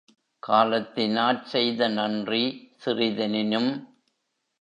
[0.43, 2.41] காலத்தி னாற்செய்த நன்றி
[2.85, 3.71] சிறிதெனினும்